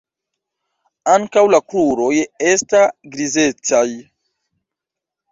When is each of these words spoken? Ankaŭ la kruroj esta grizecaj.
Ankaŭ 1.15 1.43
la 1.55 1.59
kruroj 1.73 2.13
esta 2.53 2.81
grizecaj. 3.17 3.83